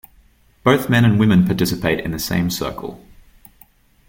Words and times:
Both 0.63 0.89
men 0.89 1.05
and 1.05 1.19
women 1.19 1.45
participate 1.45 1.99
in 2.03 2.09
the 2.09 2.17
same 2.17 2.49
circle. 2.49 3.05